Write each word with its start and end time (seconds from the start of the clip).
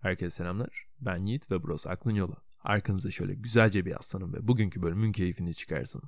Herkese 0.00 0.30
selamlar. 0.30 0.86
Ben 1.00 1.24
Yiğit 1.24 1.50
ve 1.50 1.62
burası 1.62 1.90
Aklın 1.90 2.14
Yolu. 2.14 2.36
Arkanıza 2.60 3.10
şöyle 3.10 3.34
güzelce 3.34 3.86
bir 3.86 3.90
yaslanın 3.90 4.32
ve 4.32 4.48
bugünkü 4.48 4.82
bölümün 4.82 5.12
keyfini 5.12 5.54
çıkarsın. 5.54 6.02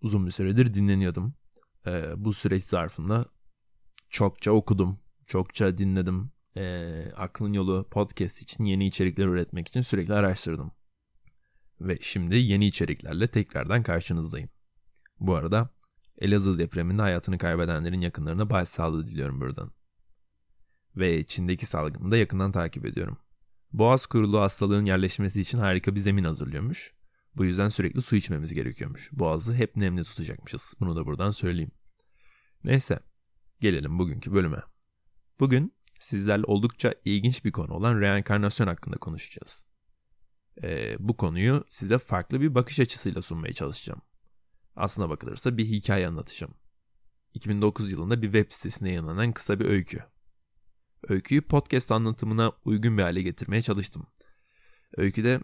Uzun 0.00 0.26
bir 0.26 0.30
süredir 0.30 0.74
dinleniyordum. 0.74 1.34
Ee, 1.86 2.12
bu 2.16 2.32
süreç 2.32 2.62
zarfında 2.62 3.26
çokça 4.10 4.52
okudum, 4.52 5.00
çokça 5.26 5.78
dinledim. 5.78 6.30
Ee, 6.56 7.12
Aklın 7.16 7.52
Yolu 7.52 7.88
podcast 7.90 8.42
için 8.42 8.64
yeni 8.64 8.86
içerikler 8.86 9.26
üretmek 9.26 9.68
için 9.68 9.80
sürekli 9.80 10.14
araştırdım. 10.14 10.72
Ve 11.80 11.98
şimdi 12.00 12.36
yeni 12.36 12.66
içeriklerle 12.66 13.30
tekrardan 13.30 13.82
karşınızdayım. 13.82 14.48
Bu 15.20 15.34
arada 15.34 15.70
Elazığ 16.18 16.58
depreminde 16.58 17.02
hayatını 17.02 17.38
kaybedenlerin 17.38 18.00
yakınlarına 18.00 18.50
başsağlığı 18.50 19.06
diliyorum 19.06 19.40
buradan 19.40 19.75
ve 20.96 21.26
Çin'deki 21.26 21.66
salgını 21.66 22.10
da 22.10 22.16
yakından 22.16 22.52
takip 22.52 22.86
ediyorum. 22.86 23.18
Boğaz 23.72 24.06
kurulu 24.06 24.40
hastalığın 24.40 24.84
yerleşmesi 24.84 25.40
için 25.40 25.58
harika 25.58 25.94
bir 25.94 26.00
zemin 26.00 26.24
hazırlıyormuş. 26.24 26.94
Bu 27.36 27.44
yüzden 27.44 27.68
sürekli 27.68 28.02
su 28.02 28.16
içmemiz 28.16 28.54
gerekiyormuş. 28.54 29.10
Boğazı 29.12 29.54
hep 29.54 29.76
nemli 29.76 30.04
tutacakmışız. 30.04 30.74
Bunu 30.80 30.96
da 30.96 31.06
buradan 31.06 31.30
söyleyeyim. 31.30 31.70
Neyse, 32.64 33.00
gelelim 33.60 33.98
bugünkü 33.98 34.32
bölüme. 34.32 34.62
Bugün 35.40 35.74
sizlerle 35.98 36.44
oldukça 36.46 36.94
ilginç 37.04 37.44
bir 37.44 37.52
konu 37.52 37.72
olan 37.72 38.00
reenkarnasyon 38.00 38.66
hakkında 38.66 38.96
konuşacağız. 38.96 39.66
Ee, 40.62 40.96
bu 40.98 41.16
konuyu 41.16 41.64
size 41.68 41.98
farklı 41.98 42.40
bir 42.40 42.54
bakış 42.54 42.80
açısıyla 42.80 43.22
sunmaya 43.22 43.52
çalışacağım. 43.52 44.02
Aslına 44.76 45.10
bakılırsa 45.10 45.56
bir 45.56 45.64
hikaye 45.64 46.08
anlatacağım. 46.08 46.54
2009 47.34 47.92
yılında 47.92 48.22
bir 48.22 48.26
web 48.26 48.52
sitesine 48.52 48.88
yayınlanan 48.88 49.32
kısa 49.32 49.60
bir 49.60 49.64
öykü. 49.64 49.98
Öyküyü 51.08 51.42
podcast 51.42 51.92
anlatımına 51.92 52.52
uygun 52.64 52.98
bir 52.98 53.02
hale 53.02 53.22
getirmeye 53.22 53.62
çalıştım. 53.62 54.06
Öyküde 54.96 55.40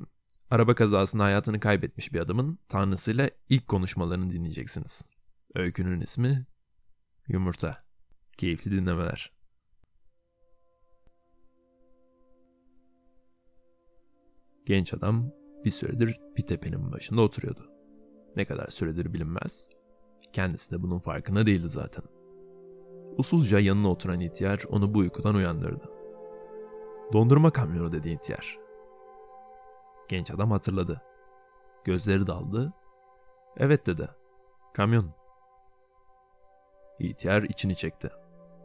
araba 0.50 0.74
kazasında 0.74 1.24
hayatını 1.24 1.60
kaybetmiş 1.60 2.12
bir 2.12 2.20
adamın 2.20 2.58
tanrısıyla 2.68 3.30
ilk 3.48 3.68
konuşmalarını 3.68 4.30
dinleyeceksiniz. 4.30 5.04
Öykünün 5.54 6.00
ismi 6.00 6.46
Yumurta. 7.28 7.78
Keyifli 8.36 8.70
dinlemeler. 8.70 9.32
Genç 14.66 14.94
adam 14.94 15.30
bir 15.64 15.70
süredir 15.70 16.16
bir 16.36 16.46
tepenin 16.46 16.92
başında 16.92 17.20
oturuyordu. 17.22 17.72
Ne 18.36 18.44
kadar 18.44 18.66
süredir 18.66 19.14
bilinmez. 19.14 19.68
Kendisi 20.32 20.70
de 20.70 20.82
bunun 20.82 20.98
farkına 20.98 21.46
değildi 21.46 21.68
zaten. 21.68 22.04
Usulca 23.18 23.60
yanına 23.60 23.90
oturan 23.90 24.20
ihtiyar 24.20 24.62
onu 24.70 24.94
bu 24.94 24.98
uykudan 24.98 25.34
uyandırdı. 25.34 25.90
Dondurma 27.12 27.50
kamyonu 27.50 27.92
dedi 27.92 28.10
ihtiyar. 28.10 28.58
Genç 30.08 30.30
adam 30.30 30.50
hatırladı. 30.50 31.02
Gözleri 31.84 32.26
daldı. 32.26 32.72
Evet 33.56 33.86
dedi. 33.86 34.08
Kamyon. 34.74 35.10
İhtiyar 36.98 37.42
içini 37.42 37.76
çekti. 37.76 38.10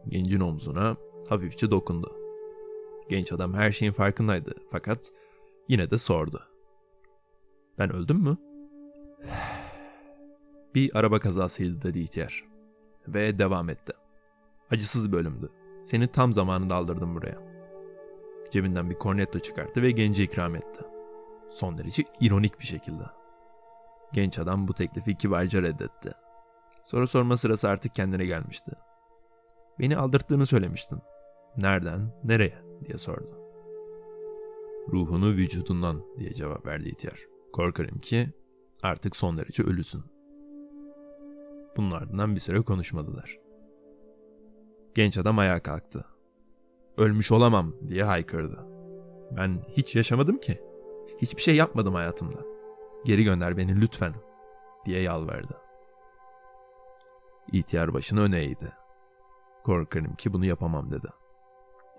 Gencin 0.07 0.39
omzuna 0.39 0.97
hafifçe 1.29 1.71
dokundu. 1.71 2.15
Genç 3.09 3.31
adam 3.31 3.53
her 3.53 3.71
şeyin 3.71 3.91
farkındaydı 3.91 4.55
fakat 4.71 5.11
yine 5.67 5.91
de 5.91 5.97
sordu. 5.97 6.43
Ben 7.77 7.93
öldüm 7.93 8.17
mü? 8.17 8.37
Bir 10.75 10.99
araba 10.99 11.19
kazasıydı 11.19 11.81
dedi 11.81 11.99
ihtiyar. 11.99 12.43
Ve 13.07 13.39
devam 13.39 13.69
etti. 13.69 13.93
Acısız 14.71 15.11
bölümdü. 15.11 15.49
Seni 15.83 16.07
tam 16.07 16.33
zamanında 16.33 16.75
aldırdım 16.75 17.15
buraya. 17.15 17.47
Cebinden 18.51 18.89
bir 18.89 18.99
cornetto 18.99 19.39
çıkarttı 19.39 19.81
ve 19.81 19.91
genci 19.91 20.23
ikram 20.23 20.55
etti. 20.55 20.81
Son 21.49 21.77
derece 21.77 22.03
ironik 22.19 22.59
bir 22.59 22.65
şekilde. 22.65 23.03
Genç 24.13 24.39
adam 24.39 24.67
bu 24.67 24.73
teklifi 24.73 25.17
kibarca 25.17 25.61
reddetti. 25.61 26.11
Soru 26.83 27.07
sorma 27.07 27.37
sırası 27.37 27.69
artık 27.69 27.93
kendine 27.93 28.25
gelmişti. 28.25 28.71
Beni 29.79 29.97
aldırttığını 29.97 30.45
söylemiştin. 30.45 30.99
Nereden, 31.57 32.13
nereye 32.23 32.61
diye 32.85 32.97
sordu. 32.97 33.39
Ruhunu 34.91 35.27
vücudundan 35.29 36.03
diye 36.19 36.33
cevap 36.33 36.65
verdi 36.65 36.89
ihtiyar. 36.89 37.19
Korkarım 37.53 37.99
ki 37.99 38.29
artık 38.83 39.15
son 39.15 39.37
derece 39.37 39.63
ölüsün. 39.63 40.03
Bunun 41.77 41.91
ardından 41.91 42.35
bir 42.35 42.39
süre 42.39 42.61
konuşmadılar. 42.61 43.46
Genç 44.97 45.17
adam 45.17 45.39
ayağa 45.39 45.59
kalktı. 45.59 46.05
Ölmüş 46.97 47.31
olamam 47.31 47.73
diye 47.87 48.03
haykırdı. 48.03 48.65
Ben 49.31 49.63
hiç 49.69 49.95
yaşamadım 49.95 50.37
ki. 50.37 50.61
Hiçbir 51.21 51.41
şey 51.41 51.55
yapmadım 51.55 51.93
hayatımda. 51.93 52.37
Geri 53.05 53.23
gönder 53.23 53.57
beni 53.57 53.81
lütfen 53.81 54.13
diye 54.85 55.01
yalvardı. 55.01 55.57
İhtiyar 57.51 57.93
başını 57.93 58.21
öne 58.21 58.43
eğdi. 58.43 58.73
Korkarım 59.63 60.15
ki 60.15 60.33
bunu 60.33 60.45
yapamam 60.45 60.91
dedi. 60.91 61.07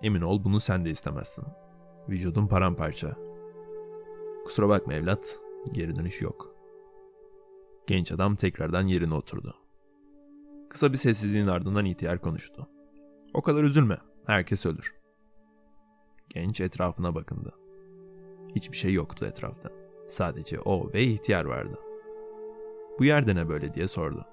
Emin 0.01 0.21
ol 0.21 0.43
bunu 0.43 0.59
sen 0.59 0.85
de 0.85 0.89
istemezsin. 0.89 1.45
Vücudun 2.09 2.47
paramparça. 2.47 3.17
Kusura 4.45 4.69
bakma 4.69 4.93
evlat, 4.93 5.39
geri 5.71 5.95
dönüş 5.95 6.21
yok. 6.21 6.55
Genç 7.87 8.11
adam 8.11 8.35
tekrardan 8.35 8.87
yerine 8.87 9.13
oturdu. 9.13 9.55
Kısa 10.69 10.91
bir 10.91 10.97
sessizliğin 10.97 11.47
ardından 11.47 11.85
ihtiyar 11.85 12.21
konuştu. 12.21 12.69
O 13.33 13.41
kadar 13.41 13.63
üzülme. 13.63 13.97
Herkes 14.25 14.65
ölür. 14.65 14.95
Genç 16.29 16.61
etrafına 16.61 17.15
bakındı. 17.15 17.53
Hiçbir 18.55 18.77
şey 18.77 18.93
yoktu 18.93 19.25
etrafta. 19.25 19.69
Sadece 20.07 20.59
o 20.59 20.93
ve 20.93 21.03
ihtiyar 21.03 21.45
vardı. 21.45 21.79
Bu 22.99 23.05
yerde 23.05 23.35
ne 23.35 23.49
böyle 23.49 23.73
diye 23.73 23.87
sordu. 23.87 24.25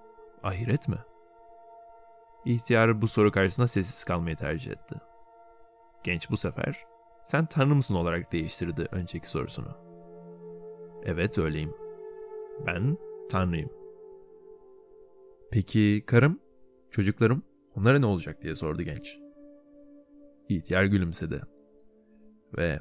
Ahiret 0.42 0.88
mi? 0.88 0.98
İhtiyar 2.44 3.02
bu 3.02 3.08
soru 3.08 3.32
karşısında 3.32 3.66
sessiz 3.66 4.04
kalmayı 4.04 4.36
tercih 4.36 4.70
etti. 4.70 4.94
Genç 6.04 6.30
bu 6.30 6.36
sefer 6.36 6.84
sen 7.22 7.46
tanrı 7.46 7.74
mısın 7.74 7.94
olarak 7.94 8.32
değiştirdi 8.32 8.88
önceki 8.92 9.30
sorusunu. 9.30 9.78
Evet 11.04 11.38
öyleyim. 11.38 11.74
Ben 12.66 12.98
tanrıyım. 13.30 13.70
Peki 15.50 16.02
karım, 16.06 16.40
çocuklarım? 16.90 17.42
Onlara 17.76 17.98
ne 17.98 18.06
olacak 18.06 18.42
diye 18.42 18.54
sordu 18.54 18.82
genç. 18.82 19.18
İhtiyar 20.48 20.84
gülümsedi. 20.84 21.42
Ve 22.58 22.80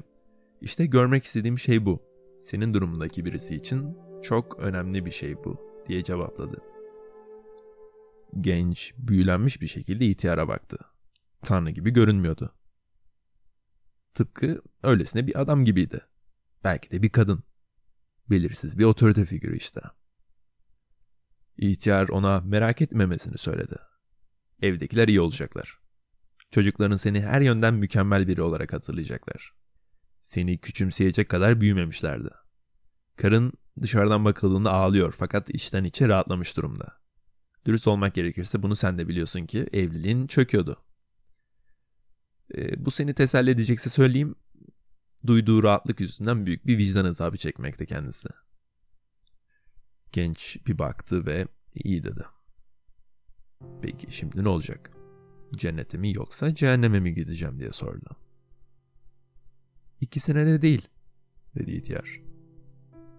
işte 0.60 0.86
görmek 0.86 1.24
istediğim 1.24 1.58
şey 1.58 1.86
bu. 1.86 2.02
Senin 2.40 2.74
durumundaki 2.74 3.24
birisi 3.24 3.54
için 3.54 3.98
çok 4.22 4.58
önemli 4.58 5.06
bir 5.06 5.10
şey 5.10 5.36
bu 5.44 5.60
diye 5.88 6.02
cevapladı. 6.02 6.62
Genç, 8.40 8.94
büyülenmiş 8.98 9.60
bir 9.60 9.66
şekilde 9.66 10.06
ihtiyara 10.06 10.48
baktı. 10.48 10.78
Tanrı 11.42 11.70
gibi 11.70 11.90
görünmüyordu. 11.90 12.50
Tıpkı 14.14 14.62
öylesine 14.82 15.26
bir 15.26 15.40
adam 15.40 15.64
gibiydi. 15.64 16.00
Belki 16.64 16.90
de 16.90 17.02
bir 17.02 17.10
kadın. 17.10 17.44
Belirsiz 18.30 18.78
bir 18.78 18.84
otorite 18.84 19.24
figürü 19.24 19.56
işte. 19.56 19.80
İhtiyar 21.56 22.08
ona 22.08 22.40
merak 22.40 22.82
etmemesini 22.82 23.38
söyledi. 23.38 23.76
Evdekiler 24.62 25.08
iyi 25.08 25.20
olacaklar. 25.20 25.78
Çocukların 26.50 26.96
seni 26.96 27.22
her 27.22 27.40
yönden 27.40 27.74
mükemmel 27.74 28.28
biri 28.28 28.42
olarak 28.42 28.72
hatırlayacaklar. 28.72 29.52
Seni 30.22 30.58
küçümseyecek 30.58 31.28
kadar 31.28 31.60
büyümemişlerdi. 31.60 32.30
Karın 33.16 33.52
dışarıdan 33.80 34.24
bakıldığında 34.24 34.72
ağlıyor 34.72 35.14
fakat 35.18 35.50
içten 35.50 35.84
içe 35.84 36.08
rahatlamış 36.08 36.56
durumda. 36.56 37.00
Dürüst 37.66 37.88
olmak 37.88 38.14
gerekirse 38.14 38.62
bunu 38.62 38.76
sen 38.76 38.98
de 38.98 39.08
biliyorsun 39.08 39.46
ki 39.46 39.68
evliliğin 39.72 40.26
çöküyordu. 40.26 40.84
E, 42.54 42.84
bu 42.84 42.90
seni 42.90 43.14
teselli 43.14 43.50
edecekse 43.50 43.90
söyleyeyim. 43.90 44.34
Duyduğu 45.26 45.62
rahatlık 45.62 46.00
yüzünden 46.00 46.46
büyük 46.46 46.66
bir 46.66 46.78
vicdan 46.78 47.04
azabı 47.04 47.36
çekmekte 47.36 47.86
kendisi. 47.86 48.28
Genç 50.12 50.58
bir 50.66 50.78
baktı 50.78 51.26
ve 51.26 51.46
iyi 51.74 52.04
dedi. 52.04 52.24
Peki 53.82 54.12
şimdi 54.12 54.44
ne 54.44 54.48
olacak? 54.48 54.90
Cennete 55.56 55.98
mi 55.98 56.14
yoksa 56.14 56.54
cehenneme 56.54 57.00
mi 57.00 57.14
gideceğim 57.14 57.58
diye 57.58 57.70
sordu. 57.70 58.16
İkisine 60.00 60.46
de 60.46 60.62
değil, 60.62 60.88
dedi 61.54 61.72
ihtiyar. 61.72 62.20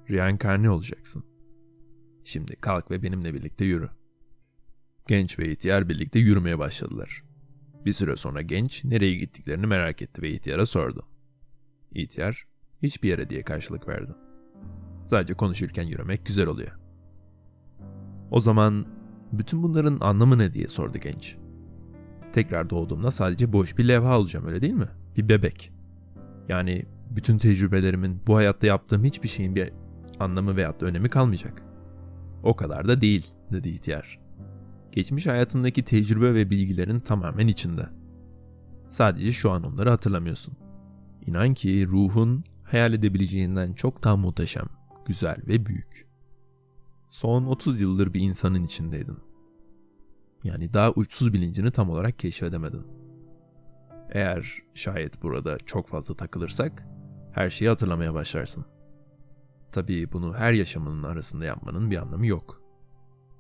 Reenkarne 0.09 0.69
olacaksın. 0.69 1.23
Şimdi 2.23 2.55
kalk 2.55 2.91
ve 2.91 3.03
benimle 3.03 3.33
birlikte 3.33 3.65
yürü. 3.65 3.89
Genç 5.07 5.39
ve 5.39 5.51
ihtiyar 5.51 5.89
birlikte 5.89 6.19
yürümeye 6.19 6.59
başladılar. 6.59 7.23
Bir 7.85 7.93
süre 7.93 8.15
sonra 8.15 8.41
genç 8.41 8.85
nereye 8.85 9.15
gittiklerini 9.15 9.67
merak 9.67 10.01
etti 10.01 10.21
ve 10.21 10.29
ihtiyara 10.29 10.65
sordu. 10.65 11.05
İhtiyar 11.91 12.47
hiçbir 12.83 13.09
yere 13.09 13.29
diye 13.29 13.41
karşılık 13.41 13.87
verdi. 13.87 14.11
Sadece 15.05 15.33
konuşurken 15.33 15.83
yürümek 15.83 16.25
güzel 16.25 16.47
oluyor. 16.47 16.79
O 18.31 18.39
zaman 18.39 18.96
bütün 19.31 19.63
bunların 19.63 19.97
anlamı 20.01 20.37
ne 20.37 20.53
diye 20.53 20.67
sordu 20.67 20.97
genç. 20.97 21.37
Tekrar 22.33 22.69
doğduğumda 22.69 23.11
sadece 23.11 23.53
boş 23.53 23.77
bir 23.77 23.87
levha 23.87 24.19
olacağım 24.19 24.47
öyle 24.47 24.61
değil 24.61 24.73
mi? 24.73 24.89
Bir 25.17 25.29
bebek. 25.29 25.73
Yani 26.49 26.85
bütün 27.09 27.37
tecrübelerimin 27.37 28.21
bu 28.27 28.35
hayatta 28.35 28.67
yaptığım 28.67 29.03
hiçbir 29.03 29.27
şeyin 29.27 29.55
bir 29.55 29.71
anlamı 30.19 30.55
veyahut 30.55 30.81
da 30.81 30.85
önemi 30.85 31.09
kalmayacak. 31.09 31.63
O 32.43 32.55
kadar 32.55 32.87
da 32.87 33.01
değil 33.01 33.27
dedi 33.51 33.69
ihtiyar. 33.69 34.19
Geçmiş 34.91 35.27
hayatındaki 35.27 35.83
tecrübe 35.83 36.33
ve 36.33 36.49
bilgilerin 36.49 36.99
tamamen 36.99 37.47
içinde. 37.47 37.89
Sadece 38.89 39.31
şu 39.31 39.51
an 39.51 39.63
onları 39.63 39.89
hatırlamıyorsun. 39.89 40.53
İnan 41.25 41.53
ki 41.53 41.87
ruhun 41.87 42.43
hayal 42.63 42.93
edebileceğinden 42.93 43.73
çok 43.73 44.03
daha 44.03 44.17
muhteşem, 44.17 44.65
güzel 45.05 45.37
ve 45.47 45.65
büyük. 45.65 46.06
Son 47.09 47.45
30 47.45 47.81
yıldır 47.81 48.13
bir 48.13 48.21
insanın 48.21 48.63
içindeydin. 48.63 49.17
Yani 50.43 50.73
daha 50.73 50.91
uçsuz 50.91 51.33
bilincini 51.33 51.71
tam 51.71 51.89
olarak 51.89 52.19
keşfedemedin. 52.19 52.87
Eğer 54.09 54.61
şayet 54.73 55.23
burada 55.23 55.57
çok 55.57 55.87
fazla 55.87 56.15
takılırsak 56.15 56.87
her 57.31 57.49
şeyi 57.49 57.69
hatırlamaya 57.69 58.13
başlarsın. 58.13 58.65
Tabii 59.71 60.11
bunu 60.11 60.35
her 60.35 60.53
yaşamının 60.53 61.03
arasında 61.03 61.45
yapmanın 61.45 61.91
bir 61.91 61.97
anlamı 61.97 62.27
yok. 62.27 62.61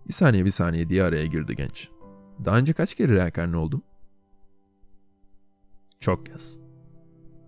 Bir 0.07 0.13
saniye 0.13 0.45
bir 0.45 0.51
saniye 0.51 0.89
diye 0.89 1.03
araya 1.03 1.25
girdi 1.25 1.55
genç. 1.55 1.89
Daha 2.45 2.57
önce 2.57 2.73
kaç 2.73 2.95
kere 2.95 3.13
reenkarne 3.13 3.57
oldum? 3.57 3.83
Çok 5.99 6.25
kez. 6.25 6.59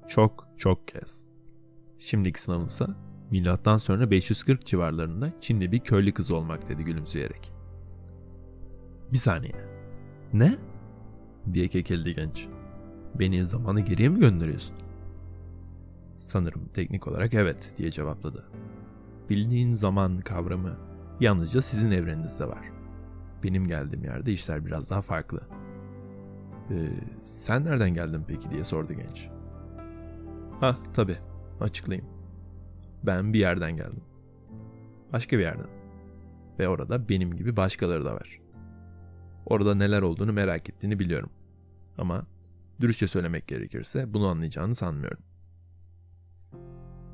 Çok 0.08 0.48
çok 0.58 0.88
kez. 0.88 1.26
Şimdiki 2.00 2.42
sınavınsa 2.42 3.09
milattan 3.32 3.78
sonra 3.78 4.12
540 4.12 4.66
civarlarında 4.66 5.32
Çinli 5.42 5.72
bir 5.72 5.80
köylü 5.80 6.12
kız 6.12 6.32
olmak 6.32 6.70
dedi 6.70 6.84
gülümseyerek. 6.84 7.54
Bir 9.14 9.18
saniye. 9.18 9.54
Ne? 10.34 10.58
diye 11.54 11.68
kekeldi 11.68 12.16
genç. 12.16 12.48
Beni 13.16 13.46
zamanı 13.46 13.82
geriye 13.82 14.10
mi 14.10 14.20
gönderiyorsun? 14.20 14.76
Sanırım 16.18 16.68
teknik 16.74 17.08
olarak 17.08 17.34
evet 17.34 17.74
diye 17.78 17.92
cevapladı. 17.92 18.46
Bildiğin 19.30 19.74
zaman 19.74 20.20
kavramı 20.20 20.78
yalnızca 21.20 21.62
sizin 21.62 21.92
evreninizde 21.92 22.48
var. 22.48 22.72
Benim 23.44 23.68
geldiğim 23.68 24.04
yerde 24.04 24.32
işler 24.32 24.66
biraz 24.66 24.92
daha 24.92 25.02
farklı. 25.02 25.42
Ee, 26.72 26.90
sen 27.22 27.66
nereden 27.66 27.94
geldin 27.94 28.24
peki 28.28 28.52
diye 28.52 28.64
sordu 28.64 28.94
genç. 28.94 29.30
Ha 30.60 30.78
tabi 30.94 31.16
açıklayayım. 31.62 32.19
Ben 33.04 33.34
bir 33.34 33.40
yerden 33.40 33.76
geldim. 33.76 34.04
Başka 35.14 35.38
bir 35.38 35.44
yerden. 35.44 35.70
Ve 36.60 36.68
orada 36.68 37.10
benim 37.10 37.36
gibi 37.36 37.58
başkaları 37.58 38.06
da 38.06 38.14
var. 38.16 38.40
Orada 39.46 39.76
neler 39.76 40.02
olduğunu 40.02 40.34
merak 40.34 40.70
ettiğini 40.70 41.00
biliyorum. 41.00 41.30
Ama 41.98 42.26
dürüstçe 42.82 43.08
söylemek 43.08 43.48
gerekirse 43.48 44.14
bunu 44.14 44.28
anlayacağını 44.28 44.76
sanmıyorum. 44.76 45.24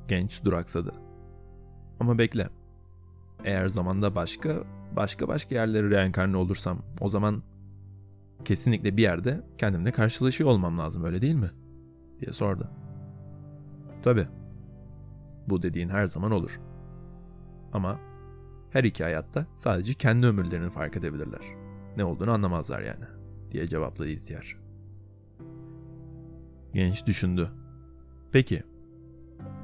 Genç 0.08 0.44
duraksadı. 0.44 0.92
Ama 2.00 2.18
bekle. 2.18 2.48
Eğer 3.44 3.68
zamanda 3.68 4.14
başka, 4.14 4.54
başka 4.96 5.28
başka 5.28 5.54
yerlere 5.54 5.90
reenkarne 5.90 6.36
olursam 6.36 6.82
o 7.00 7.08
zaman 7.08 7.42
kesinlikle 8.44 8.96
bir 8.96 9.02
yerde 9.02 9.40
kendimle 9.58 9.92
karşılaşıyor 9.92 10.50
olmam 10.50 10.78
lazım 10.78 11.04
öyle 11.04 11.20
değil 11.22 11.34
mi? 11.34 11.50
diye 12.20 12.32
sordu. 12.32 12.70
Tabi. 14.02 14.28
Bu 15.48 15.62
dediğin 15.62 15.88
her 15.88 16.06
zaman 16.06 16.32
olur. 16.32 16.60
Ama 17.72 18.00
her 18.70 18.84
iki 18.84 19.04
hayatta 19.04 19.46
sadece 19.54 19.94
kendi 19.94 20.26
ömürlerini 20.26 20.70
fark 20.70 20.96
edebilirler. 20.96 21.42
Ne 21.96 22.04
olduğunu 22.04 22.30
anlamazlar 22.30 22.80
yani 22.80 23.04
diye 23.50 23.66
cevapladı 23.66 24.08
ihtiyar. 24.08 24.60
Genç 26.72 27.06
düşündü. 27.06 27.48
Peki, 28.32 28.62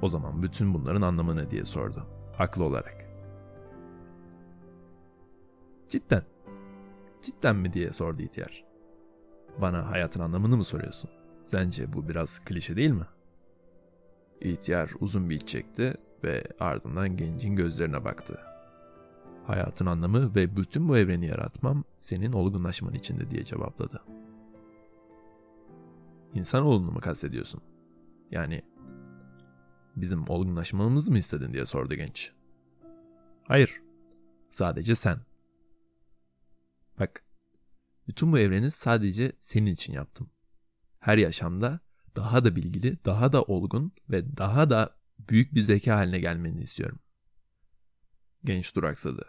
o 0.03 0.09
zaman 0.09 0.43
bütün 0.43 0.75
bunların 0.75 1.03
anlamı 1.03 1.37
ne 1.37 1.51
diye 1.51 1.65
sordu. 1.65 2.07
Haklı 2.33 2.65
olarak. 2.65 3.05
Cidden, 5.89 6.23
cidden 7.23 7.57
mi 7.57 7.73
diye 7.73 7.93
sordu 7.93 8.23
ihtiyar. 8.23 8.65
Bana 9.61 9.91
hayatın 9.91 10.21
anlamını 10.21 10.57
mı 10.57 10.65
soruyorsun? 10.65 11.11
Sence 11.45 11.93
bu 11.93 12.09
biraz 12.09 12.45
klişe 12.45 12.77
değil 12.77 12.91
mi? 12.91 13.07
İhtiyar 14.45 14.91
uzun 15.01 15.31
bir 15.31 15.37
iç 15.37 15.49
çekti 15.49 15.95
ve 16.25 16.43
ardından 16.61 17.17
gencin 17.17 17.57
gözlerine 17.57 18.05
baktı. 18.05 18.41
Hayatın 19.47 19.87
anlamı 19.87 20.35
ve 20.35 20.57
bütün 20.57 20.89
bu 20.89 20.99
evreni 20.99 21.27
yaratmam 21.27 21.85
senin 21.99 22.33
olgunlaşman 22.33 22.95
içinde 22.95 23.31
diye 23.31 23.45
cevapladı. 23.45 24.03
İnsanoğlunu 26.35 26.91
mu 26.91 27.01
kastediyorsun? 27.01 27.63
Yani 28.31 28.63
bizim 29.97 30.29
olgunlaşmamızı 30.29 31.13
mı 31.13 31.19
istedin 31.19 31.53
diye 31.53 31.67
sordu 31.67 31.95
genç. 31.95 32.33
Hayır. 33.43 33.83
Sadece 34.51 34.95
sen. 34.95 35.19
Bak. 37.01 37.25
Bütün 38.09 38.33
bu 38.33 38.39
evreni 38.39 38.71
sadece 38.71 39.33
senin 39.39 39.71
için 39.71 39.93
yaptım. 39.93 40.31
Her 41.01 41.19
yaşamda 41.19 41.81
daha 42.17 42.45
da 42.45 42.57
bilgili, 42.57 43.05
daha 43.05 43.33
da 43.33 43.43
olgun 43.43 43.93
ve 44.11 44.37
daha 44.37 44.71
da 44.71 44.97
büyük 45.19 45.55
bir 45.55 45.61
zeka 45.61 45.97
haline 45.97 46.21
gelmeni 46.21 46.61
istiyorum. 46.61 46.99
Genç 48.45 48.77
duraksadı. 48.77 49.27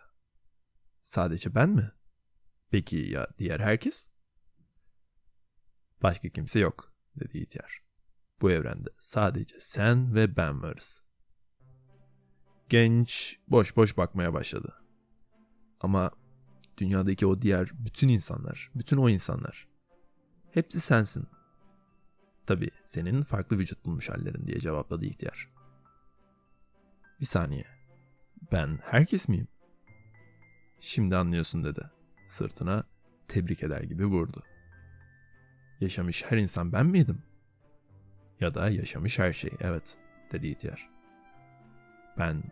Sadece 1.02 1.56
ben 1.56 1.70
mi? 1.70 1.92
Peki 2.70 2.96
ya 2.96 3.28
diğer 3.38 3.60
herkes? 3.60 4.10
Başka 6.04 6.30
kimse 6.30 6.60
yok, 6.60 6.94
dedi 7.20 7.38
ihtiyar. 7.38 7.84
Bu 8.42 8.52
evrende 8.52 8.90
sadece 9.00 9.56
sen 9.60 10.16
ve 10.16 10.36
ben 10.38 10.64
varız. 10.64 11.04
Genç 12.70 13.40
boş 13.48 13.76
boş 13.76 13.98
bakmaya 13.98 14.34
başladı. 14.34 14.76
Ama 15.80 16.12
dünyadaki 16.78 17.26
o 17.26 17.42
diğer 17.42 17.72
bütün 17.74 18.08
insanlar, 18.08 18.72
bütün 18.76 18.98
o 18.98 19.10
insanlar 19.10 19.68
hepsi 20.52 20.80
sensin. 20.80 21.28
Tabi 22.45 22.69
senin 22.86 23.22
farklı 23.22 23.57
vücut 23.57 23.86
bulmuş 23.86 24.10
hallerin 24.10 24.48
diye 24.48 24.60
cevapladı 24.60 25.06
ihtiyar. 25.06 25.50
Bir 27.22 27.25
saniye. 27.25 27.66
Ben 28.51 28.80
herkes 28.84 29.30
miyim? 29.30 29.48
Şimdi 30.80 31.18
anlıyorsun 31.18 31.63
dedi. 31.63 31.91
Sırtına 32.27 32.84
tebrik 33.27 33.63
eder 33.63 33.82
gibi 33.82 34.06
vurdu. 34.06 34.44
Yaşamış 35.79 36.25
her 36.25 36.38
insan 36.38 36.74
ben 36.74 36.86
miydim? 36.86 37.24
Ya 38.39 38.53
da 38.53 38.70
yaşamış 38.70 39.20
her 39.20 39.34
şey 39.34 39.51
evet 39.60 39.98
dedi 40.32 40.48
ihtiyar. 40.48 40.89
Ben 42.18 42.44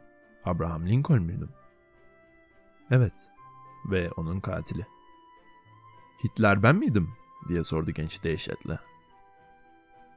Abraham 0.46 0.88
Lincoln 0.88 1.24
muydum? 1.24 1.52
Evet 2.92 3.32
ve 3.92 4.12
onun 4.12 4.40
katili. 4.40 4.86
Hitler 6.24 6.64
ben 6.64 6.76
miydim? 6.76 7.10
diye 7.50 7.64
sordu 7.64 7.92
genç 7.92 8.24
dehşetle. 8.24 8.80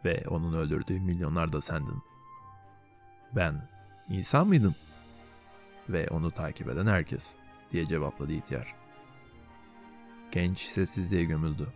Ve 0.05 0.25
onun 0.29 0.53
öldürdüğü 0.53 1.01
milyonlar 1.01 1.53
da 1.53 1.61
sendin. 1.61 2.03
Ben 3.37 3.69
İsa 4.09 4.45
mıydım? 4.45 4.75
Ve 5.89 6.09
onu 6.09 6.31
takip 6.31 6.69
eden 6.69 6.87
herkes 6.87 7.39
diye 7.73 7.87
cevapladı 7.87 8.33
ihtiyar. 8.33 8.75
Genç 10.31 10.59
sessizliğe 10.59 11.25
gömüldü. 11.25 11.69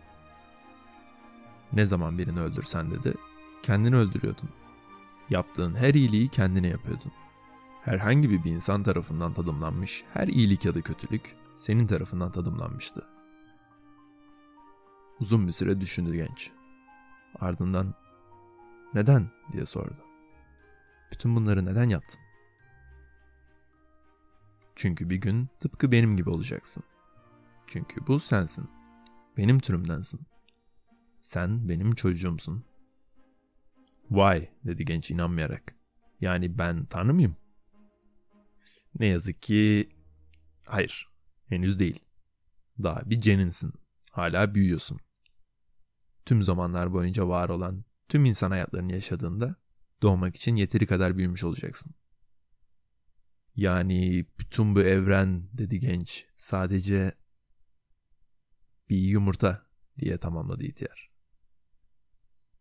Ne 1.73 1.85
zaman 1.85 2.17
birini 2.17 2.39
öldürsen 2.39 2.91
dedi, 2.91 3.13
kendini 3.63 3.95
öldürüyordun. 3.95 4.49
Yaptığın 5.29 5.75
her 5.75 5.93
iyiliği 5.93 6.27
kendine 6.27 6.67
yapıyordun. 6.67 7.11
Herhangi 7.81 8.29
bir 8.29 8.51
insan 8.51 8.83
tarafından 8.83 9.33
tadımlanmış 9.33 10.03
her 10.13 10.27
iyilik 10.27 10.65
ya 10.65 10.75
da 10.75 10.81
kötülük 10.81 11.35
senin 11.57 11.87
tarafından 11.87 12.31
tadımlanmıştı. 12.31 13.07
Uzun 15.19 15.47
bir 15.47 15.51
süre 15.51 15.81
düşündü 15.81 16.15
genç. 16.15 16.51
Ardından 17.39 17.93
neden 18.93 19.29
diye 19.51 19.65
sordu. 19.65 19.99
Bütün 21.11 21.35
bunları 21.35 21.65
neden 21.65 21.89
yaptın? 21.89 22.19
Çünkü 24.75 25.09
bir 25.09 25.15
gün 25.15 25.49
tıpkı 25.59 25.91
benim 25.91 26.17
gibi 26.17 26.29
olacaksın. 26.29 26.83
Çünkü 27.67 28.07
bu 28.07 28.19
sensin. 28.19 28.69
Benim 29.37 29.59
türümdensin. 29.59 30.21
Sen 31.21 31.69
benim 31.69 31.95
çocuğumsun. 31.95 32.65
Vay 34.11 34.49
dedi 34.65 34.85
genç 34.85 35.11
inanmayarak. 35.11 35.75
Yani 36.21 36.57
ben 36.57 36.85
tanrı 36.85 37.13
mıyım? 37.13 37.35
Ne 38.99 39.05
yazık 39.05 39.41
ki 39.41 39.89
hayır. 40.65 41.09
Henüz 41.47 41.79
değil. 41.79 42.03
Daha 42.83 43.09
bir 43.09 43.21
ceninsin. 43.21 43.73
Hala 44.11 44.55
büyüyorsun. 44.55 44.99
Tüm 46.25 46.43
zamanlar 46.43 46.93
boyunca 46.93 47.27
var 47.27 47.49
olan 47.49 47.83
tüm 48.09 48.25
insan 48.25 48.51
hayatlarını 48.51 48.91
yaşadığında 48.91 49.55
doğmak 50.01 50.35
için 50.35 50.55
yeteri 50.55 50.87
kadar 50.87 51.17
büyümüş 51.17 51.43
olacaksın. 51.43 51.95
Yani 53.55 54.25
bütün 54.39 54.75
bu 54.75 54.81
evren 54.81 55.49
dedi 55.53 55.79
genç 55.79 56.27
sadece 56.35 57.13
bir 58.89 58.97
yumurta 58.97 59.69
diye 59.99 60.17
tamamladı 60.17 60.63
ihtiyar. 60.63 61.11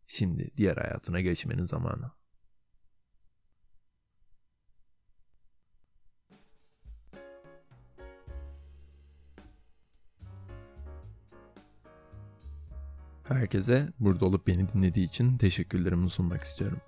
Şimdi 0.06 0.50
diğer 0.56 0.76
hayatına 0.76 1.20
geçmenin 1.20 1.64
zamanı. 1.64 2.17
Herkese 13.28 13.88
burada 14.00 14.24
olup 14.24 14.46
beni 14.46 14.68
dinlediği 14.68 15.06
için 15.06 15.38
teşekkürlerimi 15.38 16.10
sunmak 16.10 16.40
istiyorum. 16.40 16.80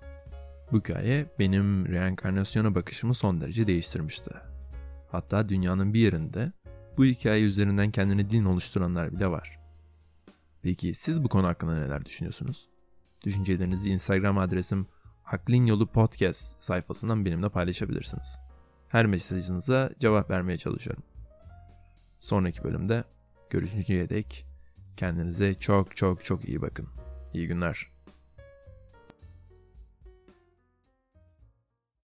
Bu 0.71 0.79
hikaye 0.79 1.25
benim 1.39 1.87
reenkarnasyona 1.87 2.75
bakışımı 2.75 3.13
son 3.13 3.41
derece 3.41 3.67
değiştirmişti. 3.67 4.31
Hatta 5.11 5.49
dünyanın 5.49 5.93
bir 5.93 5.99
yerinde 5.99 6.51
bu 6.97 7.05
hikaye 7.05 7.43
üzerinden 7.43 7.91
kendine 7.91 8.29
din 8.29 8.45
oluşturanlar 8.45 9.11
bile 9.11 9.27
var. 9.27 9.59
Peki 10.61 10.93
siz 10.93 11.23
bu 11.23 11.29
konu 11.29 11.47
hakkında 11.47 11.77
neler 11.77 12.05
düşünüyorsunuz? 12.05 12.69
Düşüncelerinizi 13.25 13.91
Instagram 13.91 14.37
adresim 14.37 14.87
Aklin 15.25 15.65
Yolu 15.65 15.87
Podcast 15.87 16.63
sayfasından 16.63 17.25
benimle 17.25 17.49
paylaşabilirsiniz. 17.49 18.39
Her 18.87 19.05
mesajınıza 19.05 19.91
cevap 19.99 20.29
vermeye 20.29 20.57
çalışıyorum. 20.57 21.03
Sonraki 22.19 22.63
bölümde 22.63 23.03
görüşünceye 23.49 24.09
dek 24.09 24.50
kendinize 25.01 25.53
çok 25.53 25.95
çok 25.95 26.25
çok 26.25 26.49
iyi 26.49 26.61
bakın. 26.61 26.87
İyi 27.33 27.47
günler. 27.47 27.87